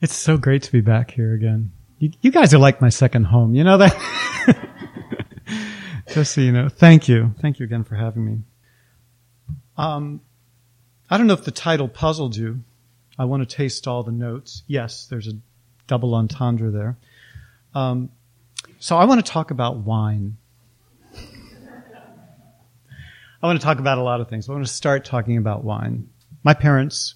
[0.00, 1.72] It's so great to be back here again.
[1.98, 3.54] You, you guys are like my second home.
[3.54, 4.56] You know that?
[6.08, 6.68] Just so you know.
[6.68, 7.34] Thank you.
[7.40, 8.38] Thank you again for having me.
[9.76, 10.20] Um,
[11.10, 12.60] I don't know if the title puzzled you.
[13.18, 14.62] I want to taste all the notes.
[14.68, 15.32] Yes, there's a
[15.88, 16.96] double entendre there.
[17.74, 18.10] Um,
[18.78, 20.36] so I want to talk about wine.
[23.40, 24.48] I want to talk about a lot of things.
[24.48, 26.08] I want to start talking about wine.
[26.42, 27.14] My parents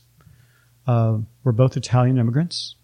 [0.86, 2.76] uh, were both Italian immigrants.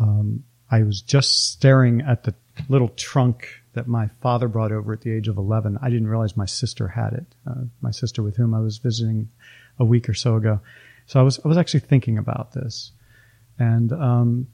[0.00, 2.34] Um, I was just staring at the
[2.68, 5.78] little trunk that my father brought over at the age of 11.
[5.80, 7.26] I didn't realize my sister had it.
[7.46, 9.28] Uh, my sister with whom I was visiting
[9.78, 10.60] a week or so ago.
[11.06, 12.92] So I was, I was actually thinking about this.
[13.58, 14.48] And, um,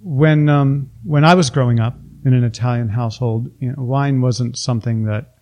[0.00, 4.56] when, um, when I was growing up in an Italian household, you know, wine wasn't
[4.56, 5.36] something that,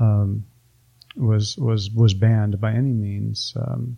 [0.00, 0.44] um,
[1.16, 3.54] was, was, was banned by any means.
[3.56, 3.96] Um,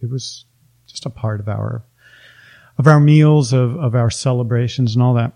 [0.00, 0.44] it was
[0.90, 1.84] just a part of our
[2.78, 5.34] of our meals, of, of our celebrations and all that.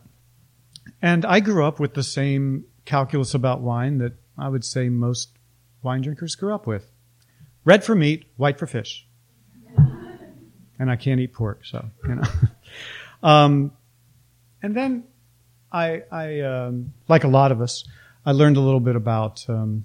[1.03, 5.29] And I grew up with the same calculus about wine that I would say most
[5.83, 6.91] wine drinkers grew up with.
[7.65, 9.07] Red for meat, white for fish.
[10.77, 12.23] And I can't eat pork, so, you know.
[13.23, 13.71] um,
[14.61, 15.05] and then
[15.71, 17.85] I, I um, like a lot of us,
[18.27, 19.85] I learned a little bit about um,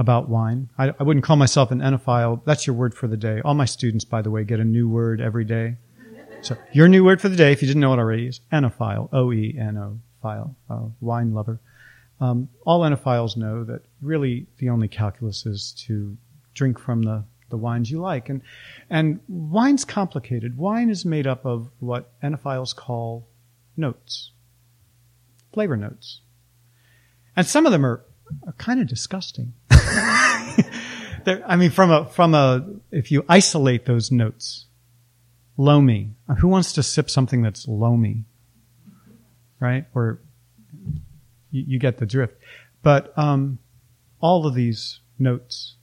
[0.00, 0.70] about wine.
[0.78, 2.42] I, I, wouldn't call myself an oenophile.
[2.46, 3.42] That's your word for the day.
[3.44, 5.76] All my students, by the way, get a new word every day.
[6.40, 9.10] So your new word for the day, if you didn't know it already, is oenophile.
[9.12, 11.60] O-E-N-O, file, uh, wine lover.
[12.18, 16.16] Um, all oenophiles know that really the only calculus is to
[16.54, 18.30] drink from the, the wines you like.
[18.30, 18.40] And,
[18.88, 20.56] and wine's complicated.
[20.56, 23.28] Wine is made up of what oenophiles call
[23.76, 24.30] notes,
[25.52, 26.22] flavor notes.
[27.36, 28.02] And some of them are,
[28.46, 29.52] are kind of disgusting.
[29.70, 34.66] I mean, from a, from a, if you isolate those notes,
[35.56, 36.14] loamy.
[36.38, 38.24] Who wants to sip something that's loamy?
[39.60, 39.84] Right?
[39.94, 40.20] Or
[41.50, 42.34] you, you get the drift.
[42.82, 43.58] But um,
[44.20, 45.76] all of these notes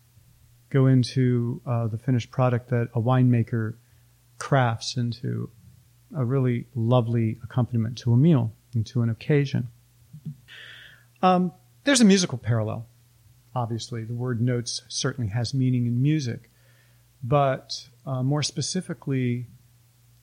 [0.69, 3.75] go into uh, the finished product that a winemaker
[4.39, 5.49] crafts into
[6.15, 9.67] a really lovely accompaniment to a meal and to an occasion.
[11.21, 11.51] Um,
[11.87, 12.85] there's a musical parallel.
[13.55, 16.51] Obviously, the word notes certainly has meaning in music,
[17.23, 19.47] but uh, more specifically,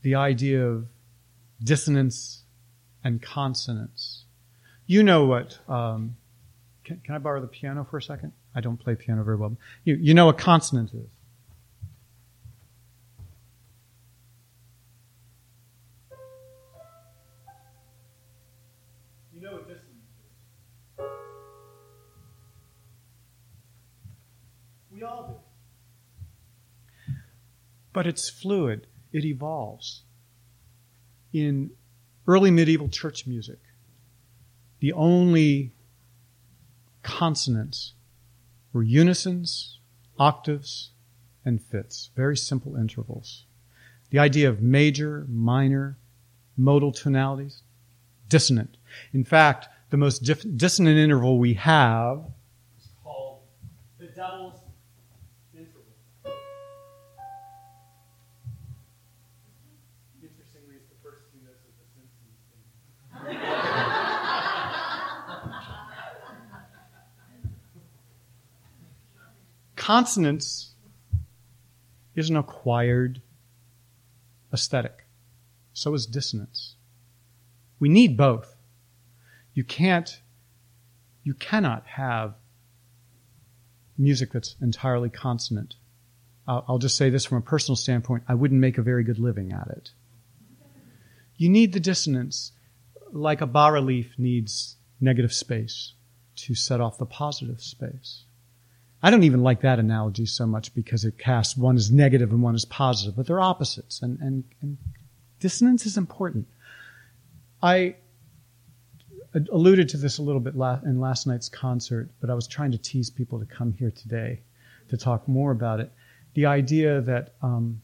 [0.02, 0.88] the idea of
[1.62, 2.42] dissonance
[3.02, 4.26] and consonance.
[4.86, 5.58] You know what?
[5.66, 6.16] Um,
[6.84, 8.32] can, can, I borrow the piano for a second?
[8.54, 9.56] I don't play piano very well.
[9.84, 11.08] You, you know what consonant is.
[27.94, 30.02] But it's fluid it evolves.
[31.32, 31.70] In
[32.26, 33.60] early medieval church music,
[34.80, 35.72] the only
[37.02, 37.94] consonants
[38.72, 39.78] were unisons,
[40.18, 40.90] octaves,
[41.44, 43.46] and fifths, very simple intervals.
[44.10, 45.98] The idea of major, minor,
[46.56, 47.62] modal tonalities,
[48.28, 48.76] dissonant.
[49.12, 52.24] In fact, the most dissonant interval we have
[69.84, 70.72] consonance
[72.14, 73.20] is an acquired
[74.50, 75.04] aesthetic.
[75.74, 76.76] So is dissonance.
[77.78, 78.56] We need both.
[79.52, 80.22] You can't,
[81.22, 82.32] you cannot have
[83.98, 85.74] music that's entirely consonant.
[86.48, 88.22] I'll, I'll just say this from a personal standpoint.
[88.26, 89.90] I wouldn't make a very good living at it.
[91.36, 92.52] You need the dissonance
[93.12, 95.92] like a bas relief needs negative space
[96.36, 98.24] to set off the positive space.
[99.04, 102.42] I don't even like that analogy so much because it casts one as negative and
[102.42, 104.78] one as positive, but they're opposites and, and, and
[105.40, 106.48] dissonance is important.
[107.62, 107.96] I
[109.52, 112.78] alluded to this a little bit in last night's concert, but I was trying to
[112.78, 114.40] tease people to come here today
[114.88, 115.92] to talk more about it.
[116.32, 117.82] The idea that um,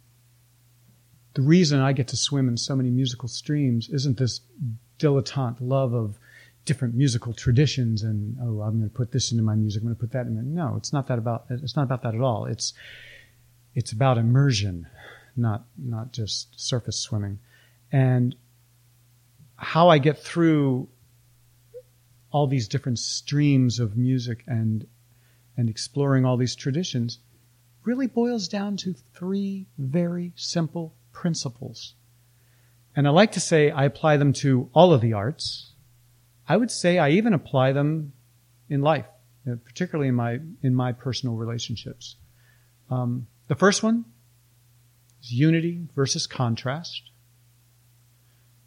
[1.34, 4.40] the reason I get to swim in so many musical streams isn't this
[4.99, 6.19] dilettante love of
[6.64, 9.96] different musical traditions and oh I'm going to put this into my music I'm going
[9.96, 12.20] to put that in my, no it's not that about it's not about that at
[12.20, 12.74] all it's
[13.74, 14.86] it's about immersion
[15.36, 17.38] not not just surface swimming
[17.92, 18.34] and
[19.56, 20.88] how I get through
[22.30, 24.86] all these different streams of music and
[25.56, 27.18] and exploring all these traditions
[27.84, 31.94] really boils down to three very simple principles
[32.96, 35.72] and I like to say I apply them to all of the arts.
[36.50, 38.12] I would say I even apply them
[38.69, 39.06] in life,
[39.49, 42.17] uh, particularly in my in my personal relationships.
[42.91, 44.05] Um, the first one
[45.23, 47.02] is unity versus contrast.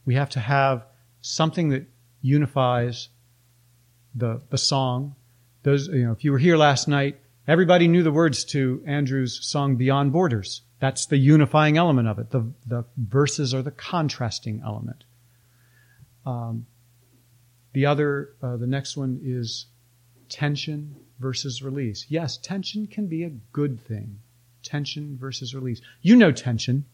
[0.05, 0.85] We have to have
[1.19, 1.85] something that
[2.21, 3.09] unifies
[4.15, 5.15] the the song.
[5.63, 7.19] Those you know, if you were here last night,
[7.49, 12.29] everybody knew the words to Andrew's song "Beyond Borders." That's the unifying element of it.
[12.29, 15.03] The the verses are the contrasting element.
[16.25, 16.65] Um,
[17.73, 19.65] the other, uh, the next one is
[20.29, 22.05] tension versus release.
[22.09, 24.19] Yes, tension can be a good thing.
[24.63, 25.81] Tension versus release.
[26.01, 26.85] You know tension.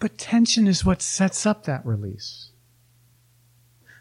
[0.00, 2.50] But tension is what sets up that release.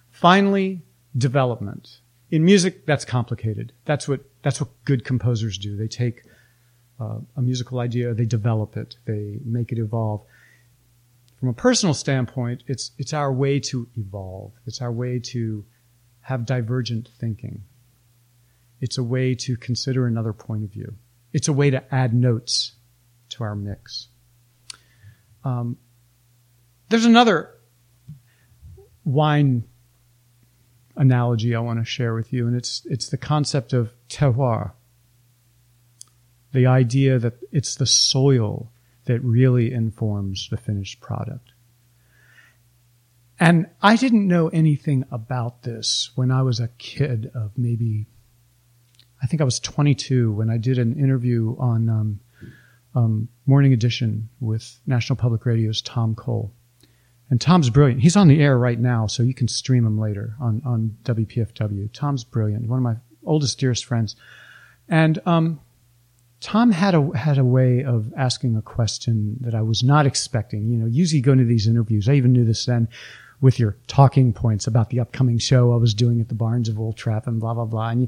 [0.10, 0.82] Finally,
[1.18, 2.00] development.
[2.32, 3.74] In music, that's complicated.
[3.86, 5.76] That's what, that's what good composers do.
[5.76, 6.24] They take
[7.00, 10.22] uh, a musical idea, they develop it, they make it evolve.
[11.40, 14.52] From a personal standpoint, it's, it's our way to evolve.
[14.66, 15.66] It's our way to
[16.22, 17.64] have divergent thinking.
[18.82, 20.96] It's a way to consider another point of view.
[21.34, 22.74] It's a way to add notes
[23.30, 24.08] to our mix.
[25.44, 25.78] Um,
[26.90, 27.56] there's another
[29.06, 29.64] wine
[30.96, 34.72] analogy I want to share with you, and it's it's the concept of terroir.
[36.52, 38.72] The idea that it's the soil
[39.06, 41.52] that really informs the finished product.
[43.40, 48.06] And I didn't know anything about this when I was a kid of maybe,
[49.24, 52.20] I think I was 22 when I did an interview on um,
[52.94, 56.54] um, Morning Edition with National Public Radio's Tom Cole.
[57.30, 58.02] And Tom's brilliant.
[58.02, 61.90] He's on the air right now, so you can stream him later on, on WPFW.
[61.94, 62.68] Tom's brilliant.
[62.68, 64.16] One of my oldest, dearest friends.
[64.88, 65.60] And, um,
[66.42, 70.70] Tom had a, had a way of asking a question that I was not expecting.
[70.70, 72.88] You know, usually going to these interviews, I even knew this then,
[73.42, 76.78] with your talking points about the upcoming show I was doing at the Barns of
[76.78, 77.90] Wolf Trap and blah, blah, blah.
[77.90, 78.08] And you,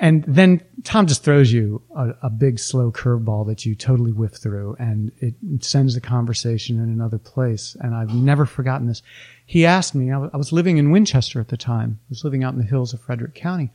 [0.00, 4.34] and then Tom just throws you a, a big slow curveball that you totally whiff
[4.34, 5.34] through and it
[5.64, 7.76] sends the conversation in another place.
[7.80, 9.02] And I've never forgotten this.
[9.46, 11.98] He asked me, I, w- I was living in Winchester at the time.
[12.02, 13.70] I was living out in the hills of Frederick County.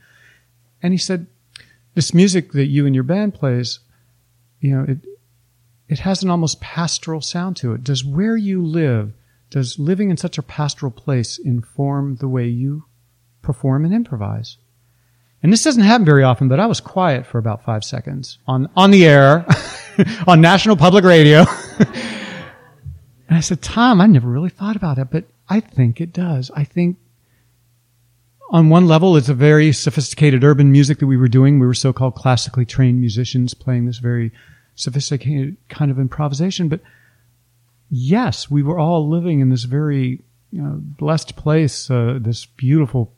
[0.82, 1.26] And he said,
[1.94, 3.80] this music that you and your band plays,
[4.60, 4.98] you know, it,
[5.88, 7.82] it has an almost pastoral sound to it.
[7.82, 9.12] Does where you live,
[9.50, 12.84] does living in such a pastoral place inform the way you
[13.42, 14.56] perform and improvise?
[15.42, 18.68] And this doesn't happen very often, but I was quiet for about five seconds on,
[18.76, 19.44] on the air,
[20.26, 21.44] on National Public Radio.
[21.78, 26.50] and I said, Tom, I never really thought about it, but I think it does.
[26.54, 26.96] I think
[28.50, 31.58] on one level, it's a very sophisticated urban music that we were doing.
[31.58, 34.30] We were so-called classically trained musicians playing this very
[34.76, 36.68] sophisticated kind of improvisation.
[36.68, 36.80] But
[37.90, 40.20] yes, we were all living in this very
[40.52, 43.12] you know, blessed place, uh, this beautiful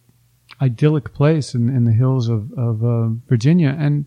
[0.61, 3.77] idyllic place in, in the hills of, of uh, Virginia.
[3.79, 4.07] And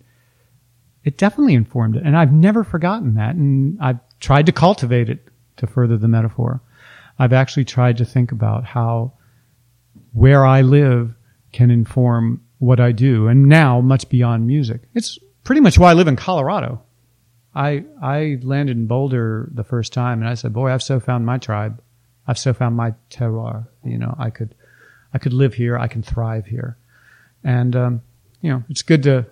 [1.04, 2.04] it definitely informed it.
[2.06, 3.36] And I've never forgotten that.
[3.36, 5.28] And I've tried to cultivate it
[5.58, 6.62] to further the metaphor.
[7.20, 9.14] I've actually tried to think about how
[10.14, 11.14] where I live
[11.52, 13.28] can inform what I do.
[13.28, 14.82] And now much beyond music.
[14.94, 16.82] It's pretty much why I live in Colorado.
[17.56, 21.26] I, I landed in Boulder the first time and I said, boy, I've so found
[21.26, 21.82] my tribe.
[22.28, 23.68] I've so found my terroir.
[23.84, 24.54] You know, I could,
[25.14, 25.78] I could live here.
[25.78, 26.78] I can thrive here.
[27.44, 28.02] And, um,
[28.42, 29.26] you know, it's good to,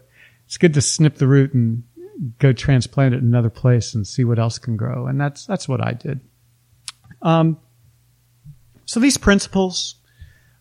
[0.46, 1.84] it's good to snip the root and
[2.40, 5.08] go transplant it in another place and see what else can grow.
[5.08, 6.22] And that's, that's what I did.
[7.22, 7.58] Um,
[8.86, 9.96] so these principles,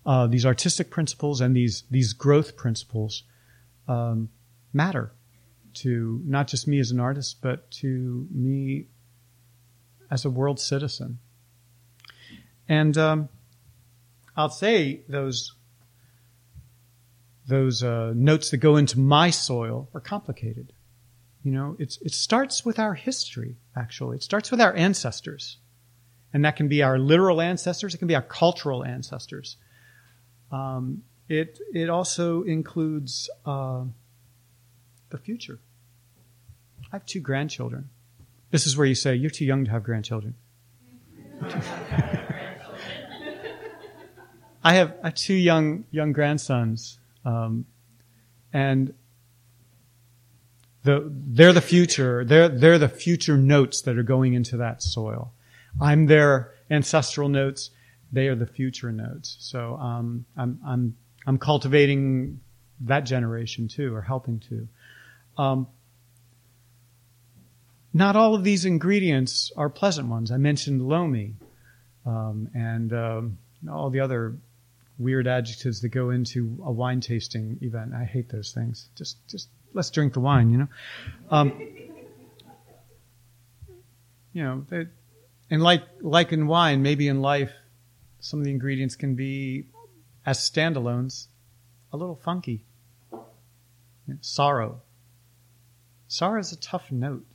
[0.06, 3.24] uh, these artistic principles and these, these growth principles,
[3.86, 4.30] um,
[4.72, 5.12] matter
[5.74, 8.86] to not just me as an artist, but to me
[10.10, 11.18] as a world citizen.
[12.68, 13.28] And, um,
[14.36, 15.54] I'll say those
[17.46, 20.72] those uh, notes that go into my soil are complicated.
[21.42, 23.56] You know, it's it starts with our history.
[23.76, 25.58] Actually, it starts with our ancestors,
[26.32, 27.94] and that can be our literal ancestors.
[27.94, 29.56] It can be our cultural ancestors.
[30.50, 33.84] Um, it it also includes uh,
[35.10, 35.58] the future.
[36.92, 37.90] I have two grandchildren.
[38.50, 40.34] This is where you say you're too young to have grandchildren.
[44.64, 47.66] I have two young young grandsons, um,
[48.52, 48.94] and
[50.84, 52.24] the, they're the future.
[52.24, 55.32] They're, they're the future notes that are going into that soil.
[55.80, 57.70] I'm their ancestral notes.
[58.12, 59.36] They are the future notes.
[59.40, 62.40] So, um, I'm, I'm, I'm cultivating
[62.80, 64.68] that generation too, or helping to.
[65.36, 65.66] Um,
[67.92, 70.30] not all of these ingredients are pleasant ones.
[70.30, 71.34] I mentioned loamy,
[72.04, 73.38] um, and um,
[73.70, 74.36] all the other
[74.98, 77.92] weird adjectives that go into a wine tasting event.
[77.94, 78.88] I hate those things.
[78.96, 80.68] Just, just let's drink the wine, you know.
[81.30, 81.52] Um,
[84.32, 84.86] you know, they,
[85.50, 87.52] and like like in wine, maybe in life,
[88.20, 89.66] some of the ingredients can be
[90.26, 91.26] as standalones,
[91.92, 92.64] a little funky.
[93.12, 94.80] You know, sorrow.
[96.08, 97.26] Sorrow is a tough note.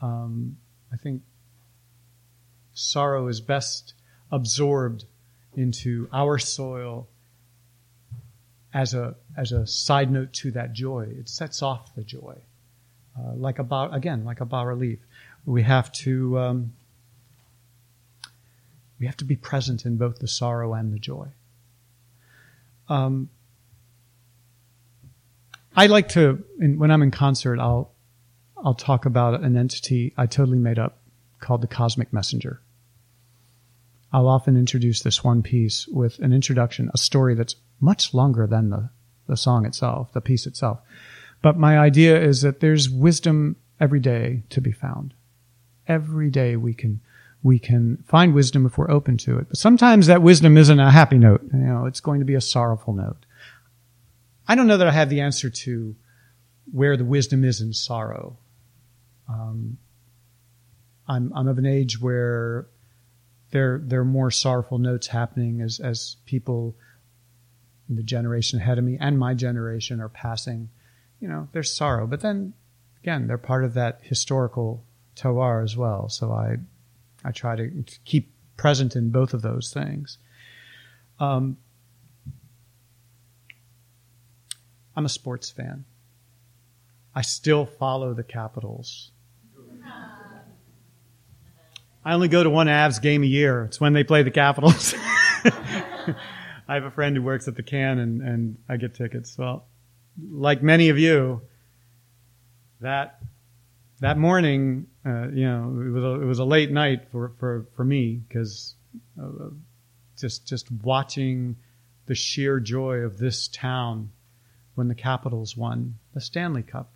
[0.00, 0.58] Um,
[0.92, 1.22] I think
[2.72, 3.94] sorrow is best
[4.32, 5.04] absorbed
[5.54, 7.08] into our soil
[8.72, 11.08] as a as a side note to that joy.
[11.18, 12.36] It sets off the joy,
[13.18, 14.98] uh, like a bar, again like a bas relief.
[15.44, 16.72] We have to um,
[18.98, 21.28] we have to be present in both the sorrow and the joy.
[22.88, 23.30] Um,
[25.74, 27.90] I like to in, when I'm in concert, I'll
[28.56, 30.98] I'll talk about an entity I totally made up
[31.40, 32.60] called the cosmic messenger.
[34.12, 38.70] I'll often introduce this one piece with an introduction, a story that's much longer than
[38.70, 38.90] the,
[39.26, 40.80] the song itself, the piece itself.
[41.42, 45.14] But my idea is that there's wisdom every day to be found.
[45.86, 47.00] Every day we can,
[47.42, 49.48] we can find wisdom if we're open to it.
[49.48, 51.42] But sometimes that wisdom isn't a happy note.
[51.52, 53.24] You know, it's going to be a sorrowful note.
[54.46, 55.94] I don't know that I have the answer to
[56.72, 58.36] where the wisdom is in sorrow.
[59.28, 59.78] Um,
[61.08, 62.66] I'm, I'm of an age where
[63.50, 66.76] there there are more sorrowful notes happening as as people
[67.88, 70.68] in the generation ahead of me and my generation are passing.
[71.20, 72.54] You know, there's sorrow, but then
[73.02, 74.84] again, they're part of that historical
[75.16, 76.08] terroir as well.
[76.08, 76.56] So I
[77.24, 80.18] I try to keep present in both of those things.
[81.18, 81.58] Um,
[84.96, 85.84] I'm a sports fan.
[87.14, 89.10] I still follow the Capitals.
[92.04, 93.64] I only go to one Avs game a year.
[93.64, 94.94] It's when they play the Capitals.
[95.44, 99.36] I have a friend who works at the can and, and I get tickets.
[99.36, 99.66] Well,
[100.30, 101.42] like many of you,
[102.80, 103.20] that,
[104.00, 107.66] that morning, uh, you know, it was a, it was a late night for, for,
[107.76, 108.74] for me because
[109.20, 109.50] uh,
[110.18, 111.56] just, just watching
[112.06, 114.10] the sheer joy of this town
[114.74, 116.90] when the Capitals won the Stanley Cup.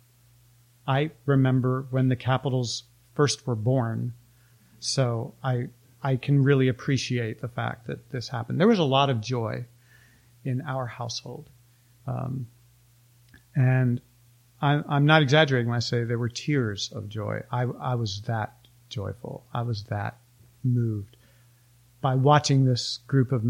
[0.87, 2.83] I remember when the Capitals
[3.13, 4.13] first were born
[4.85, 5.69] so I,
[6.03, 8.59] I can really appreciate the fact that this happened.
[8.59, 9.65] There was a lot of joy
[10.43, 11.49] in our household.
[12.05, 12.47] Um,
[13.55, 13.99] and
[14.61, 17.41] I, I'm not exaggerating when I say there were tears of joy.
[17.51, 18.53] I, I was that
[18.87, 19.43] joyful.
[19.51, 20.19] I was that
[20.63, 21.17] moved
[21.99, 23.43] by watching this group of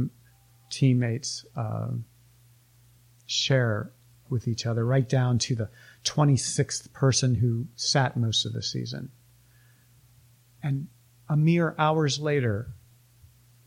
[0.70, 1.90] teammates uh,
[3.26, 3.92] share
[4.30, 5.70] with each other, right down to the
[6.06, 9.12] 26th person who sat most of the season.
[10.64, 10.88] And
[11.30, 12.68] a mere hours later,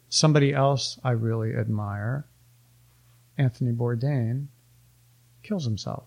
[0.09, 2.27] somebody else I really admire,
[3.37, 4.47] Anthony Bourdain,
[5.43, 6.05] kills himself.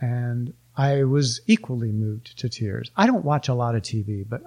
[0.00, 2.90] And I was equally moved to tears.
[2.96, 4.42] I don't watch a lot of TV, but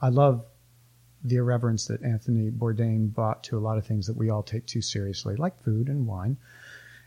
[0.00, 0.44] I love
[1.24, 4.66] the irreverence that Anthony Bourdain brought to a lot of things that we all take
[4.66, 6.36] too seriously, like food and wine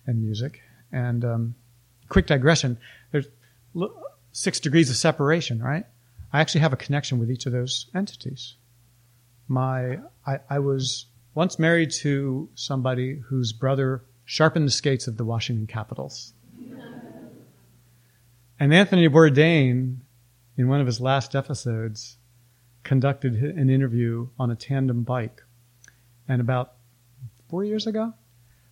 [0.07, 0.61] and music.
[0.91, 1.55] And um,
[2.09, 2.79] quick digression:
[3.11, 3.27] there's
[4.31, 5.85] six degrees of separation, right?
[6.31, 8.55] I actually have a connection with each of those entities.
[9.47, 15.23] My, I, I was once married to somebody whose brother sharpened the skates of the
[15.23, 16.33] Washington Capitals.
[18.59, 19.97] and Anthony Bourdain,
[20.57, 22.17] in one of his last episodes,
[22.83, 25.43] conducted an interview on a tandem bike.
[26.27, 26.73] And about
[27.49, 28.13] four years ago,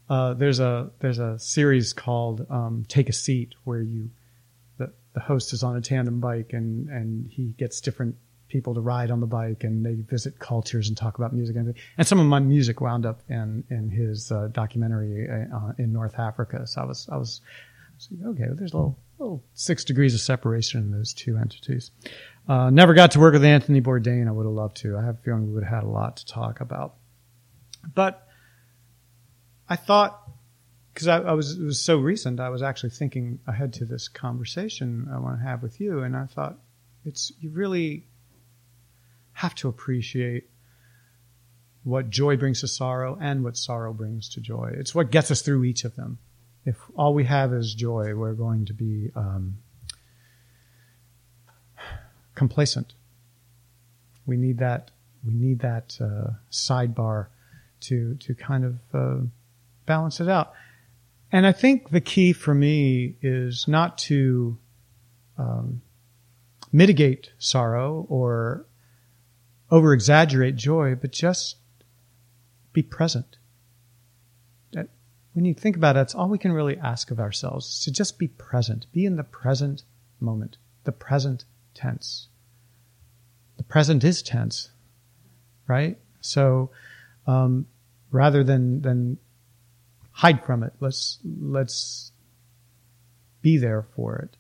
[0.10, 4.12] uh, there's a there's a series called um, Take a Seat where you
[5.16, 8.16] the host is on a tandem bike and, and he gets different
[8.48, 11.74] people to ride on the bike and they visit cultures and talk about music and,
[11.98, 16.20] and some of my music wound up in in his uh, documentary uh, in North
[16.20, 16.68] Africa.
[16.68, 17.42] So I was I was,
[18.28, 18.44] okay.
[18.52, 21.92] There's a little, little six degrees of separation in those two entities.
[22.48, 24.28] Uh, never got to work with Anthony Bourdain.
[24.28, 24.98] I would have loved to.
[24.98, 26.96] I have a feeling we would have had a lot to talk about.
[27.96, 28.28] But
[29.68, 30.22] I thought
[30.96, 32.40] because I, I, was it was so recent.
[32.40, 36.16] I was actually thinking ahead to this conversation I want to have with you, and
[36.16, 36.58] I thought
[37.04, 38.08] it's you really
[39.34, 40.50] have to appreciate
[41.84, 44.72] what joy brings to sorrow and what sorrow brings to joy.
[44.74, 46.18] It's what gets us through each of them.
[46.64, 49.58] if all we have is joy, we're going to be um,
[52.36, 52.94] complacent.
[54.26, 54.92] We need that.
[55.28, 57.28] We need that uh, sidebar
[57.82, 59.26] to to kind of uh,
[59.86, 60.54] balance it out.
[61.36, 64.58] And I think the key for me is not to
[65.38, 65.82] um,
[66.72, 68.66] mitigate sorrow or
[69.70, 71.58] over exaggerate joy, but just
[72.72, 73.36] be present.
[74.72, 74.88] That,
[75.34, 78.18] when you think about it, that's all we can really ask of ourselves to just
[78.18, 79.84] be present, be in the present
[80.22, 82.30] moment, the present tense.
[83.58, 84.70] The present is tense,
[85.68, 86.00] right?
[86.22, 86.72] So,
[87.28, 87.68] um,
[88.10, 89.18] rather than than
[90.16, 92.14] hide from it, let's let's
[93.42, 94.38] be there for it.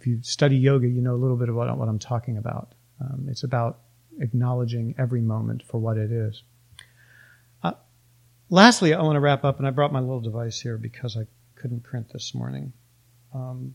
[0.00, 2.74] If you study yoga, you know a little bit about what I'm talking about.
[2.98, 3.80] Um, it's about
[4.18, 6.42] acknowledging every moment for what it is.
[7.62, 7.72] Uh,
[8.48, 11.26] lastly, I want to wrap up, and I brought my little device here because I
[11.54, 12.72] couldn't print this morning.
[13.34, 13.74] Um,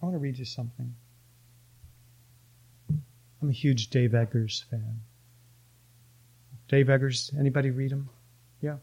[0.00, 0.94] I want to read you something.
[3.42, 5.00] I'm a huge Dave Eggers fan.
[6.68, 8.08] Dave Eggers, anybody read him?
[8.62, 8.78] Yeah.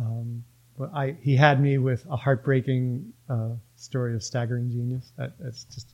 [0.00, 0.44] Um,
[0.78, 5.12] but I, he had me with a heartbreaking uh, story of staggering genius.
[5.18, 5.92] That, that's just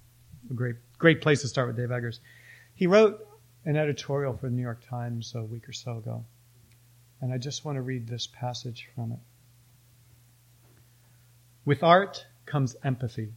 [0.48, 2.20] a great, great place to start with Dave Eggers.
[2.74, 3.26] He wrote
[3.64, 6.24] an editorial for the New York Times a week or so ago,
[7.20, 9.18] and I just want to read this passage from it.
[11.64, 13.32] With art comes empathy.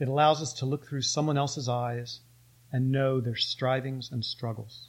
[0.00, 2.20] It allows us to look through someone else's eyes
[2.72, 4.88] and know their strivings and struggles.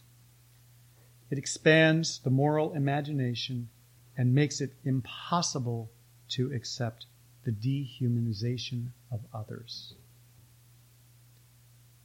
[1.29, 3.69] It expands the moral imagination
[4.17, 5.91] and makes it impossible
[6.29, 7.05] to accept
[7.43, 9.93] the dehumanization of others.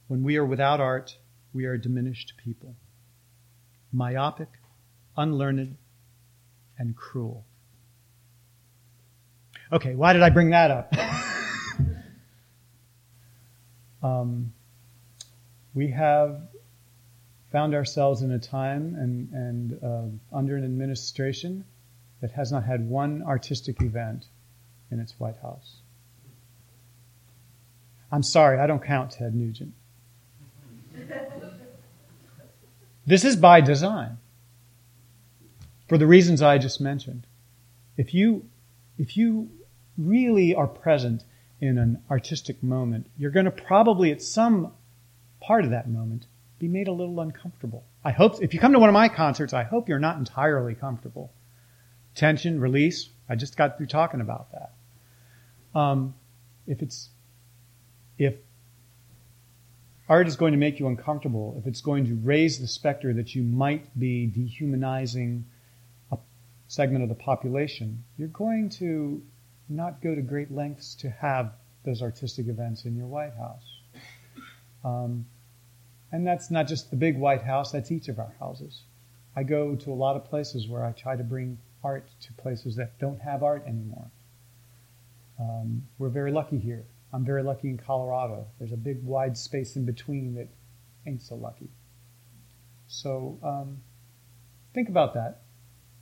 [0.07, 1.17] When we are without art,
[1.53, 2.75] we are diminished people,
[3.91, 4.49] myopic,
[5.17, 5.77] unlearned,
[6.77, 7.45] and cruel.
[9.71, 10.93] Okay, why did I bring that up?
[14.03, 14.53] um,
[15.73, 16.41] we have
[17.51, 21.65] found ourselves in a time and, and uh, under an administration
[22.21, 24.25] that has not had one artistic event
[24.89, 25.77] in its White House.
[28.11, 29.73] I'm sorry, I don't count Ted Nugent.
[33.05, 34.17] This is by design.
[35.89, 37.25] For the reasons I just mentioned.
[37.97, 38.45] If you,
[38.97, 39.49] if you
[39.97, 41.23] really are present
[41.59, 44.71] in an artistic moment, you're going to probably at some
[45.41, 46.27] part of that moment
[46.59, 47.83] be made a little uncomfortable.
[48.03, 50.75] I hope, if you come to one of my concerts, I hope you're not entirely
[50.75, 51.33] comfortable.
[52.15, 55.79] Tension, release, I just got through talking about that.
[55.79, 56.15] Um,
[56.67, 57.09] if it's,
[58.17, 58.35] if
[60.09, 63.33] art is going to make you uncomfortable, if it's going to raise the specter that
[63.33, 65.45] you might be dehumanizing
[66.11, 66.17] a
[66.67, 69.21] segment of the population, you're going to
[69.69, 71.53] not go to great lengths to have
[71.85, 73.79] those artistic events in your White House.
[74.83, 75.25] Um,
[76.11, 78.81] and that's not just the big White House, that's each of our houses.
[79.35, 82.75] I go to a lot of places where I try to bring art to places
[82.75, 84.11] that don't have art anymore.
[85.39, 86.85] Um, we're very lucky here.
[87.13, 88.47] I'm very lucky in Colorado.
[88.59, 90.47] There's a big wide space in between that
[91.05, 91.69] ain't so lucky.
[92.87, 93.81] So um,
[94.73, 95.41] think about that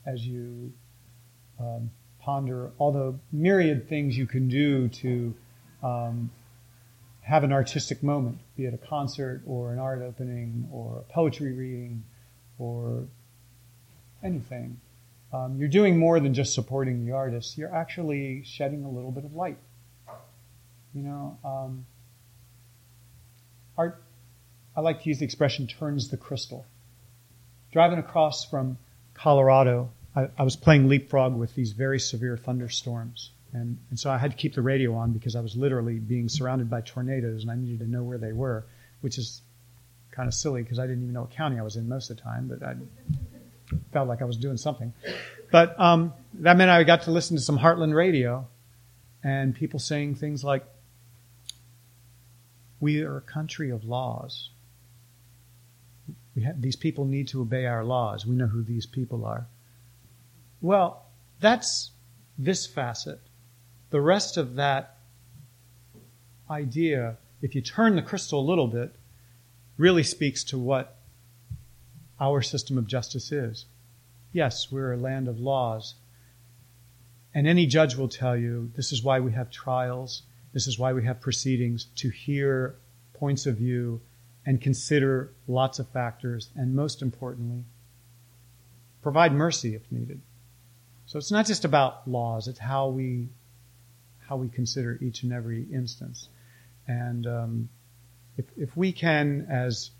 [0.06, 0.74] as you
[1.60, 5.36] um, ponder all the myriad things you can do to
[5.84, 6.32] um,
[7.22, 11.54] have an artistic moment, be it a concert or an art opening or a poetry
[11.54, 12.04] reading
[12.58, 13.08] or
[14.24, 14.80] anything.
[15.32, 17.58] Um, you're doing more than just supporting the artist.
[17.58, 19.58] You're actually shedding a little bit of light.
[20.94, 21.86] You know, um,
[23.78, 24.02] art,
[24.76, 26.66] I like to use the expression turns the crystal.
[27.72, 28.80] Driving across from
[29.14, 33.32] Colorado, I, I was playing leapfrog with these very severe thunderstorms.
[33.54, 36.28] And, and so I had to keep the radio on because I was literally being
[36.28, 38.66] surrounded by tornadoes and I needed to know where they were,
[39.02, 39.42] which is
[40.12, 42.18] kind of silly because I didn't even know what county I was in most of
[42.18, 42.76] the time, but I
[43.92, 44.94] felt like I was doing something.
[45.52, 48.48] But um, that meant I got to listen to some Heartland radio
[49.24, 50.66] and people saying things like,
[52.80, 54.50] We are a country of laws.
[56.36, 58.26] We have, these people need to obey our laws.
[58.26, 59.48] We know who these people are.
[60.62, 61.06] Well,
[61.40, 61.92] that's
[62.38, 63.20] this facet
[63.90, 64.98] the rest of that
[66.50, 68.94] idea, if you turn the crystal a little bit,
[69.78, 70.98] really speaks to what
[72.20, 73.66] our system of justice is.
[74.32, 75.96] Yes, we're a land of laws.
[77.34, 80.94] And any judge will tell you this is why we have trials, this is why
[80.94, 82.76] we have proceedings to hear
[83.14, 84.02] points of view
[84.46, 87.64] and consider lots of factors, and most importantly,
[89.02, 90.22] provide mercy if needed.
[91.06, 93.30] So it's not just about laws; it's how we
[94.28, 96.30] how we consider each and every instance.
[96.88, 97.70] And um,
[98.38, 99.92] if if we can, as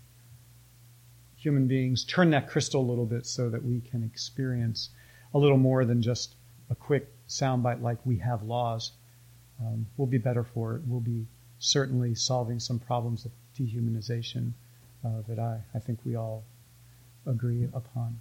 [1.40, 4.90] human beings, turn that crystal a little bit so that we can experience
[5.34, 6.34] a little more than just
[6.68, 8.92] a quick soundbite like we have laws,
[9.60, 10.82] um, we'll be better for it.
[10.86, 11.26] We'll be
[11.58, 14.52] certainly solving some problems of dehumanization
[15.04, 16.44] uh, that I, I think we all
[17.26, 18.20] agree upon.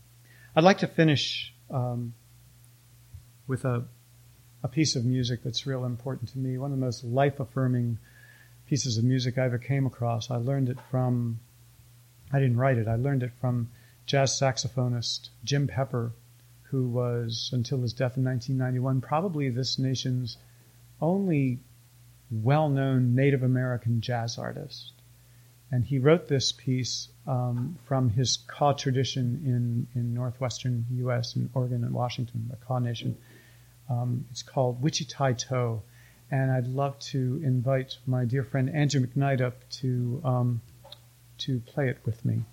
[0.55, 2.13] I'd like to finish um,
[3.47, 3.84] with a,
[4.63, 7.97] a piece of music that's real important to me, one of the most life affirming
[8.65, 10.29] pieces of music I ever came across.
[10.29, 11.39] I learned it from,
[12.31, 13.69] I didn't write it, I learned it from
[14.05, 16.11] jazz saxophonist Jim Pepper,
[16.63, 20.37] who was, until his death in 1991, probably this nation's
[21.01, 21.59] only
[22.31, 24.93] well known Native American jazz artist.
[25.71, 31.49] And he wrote this piece um, from his Kaw tradition in, in northwestern U.S., in
[31.53, 33.17] Oregon and Washington, the Kaw Nation.
[33.89, 35.81] Um, it's called Witchi Tai To.
[36.31, 40.61] And I'd love to invite my dear friend Andrew McKnight up to, um,
[41.39, 42.45] to play it with me.